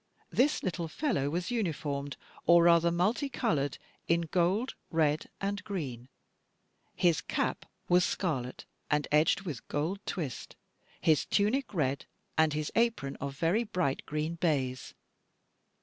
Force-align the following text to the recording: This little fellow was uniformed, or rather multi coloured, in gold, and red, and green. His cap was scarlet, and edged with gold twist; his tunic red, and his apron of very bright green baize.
This 0.31 0.63
little 0.63 0.87
fellow 0.87 1.29
was 1.29 1.51
uniformed, 1.51 2.17
or 2.47 2.63
rather 2.63 2.89
multi 2.89 3.29
coloured, 3.29 3.77
in 4.07 4.21
gold, 4.21 4.73
and 4.89 4.97
red, 4.97 5.29
and 5.39 5.63
green. 5.63 6.09
His 6.95 7.21
cap 7.21 7.67
was 7.87 8.03
scarlet, 8.03 8.65
and 8.89 9.07
edged 9.11 9.41
with 9.41 9.67
gold 9.67 9.99
twist; 10.07 10.55
his 11.01 11.23
tunic 11.27 11.71
red, 11.71 12.07
and 12.35 12.53
his 12.53 12.71
apron 12.75 13.15
of 13.17 13.37
very 13.37 13.63
bright 13.63 14.03
green 14.07 14.33
baize. 14.33 14.95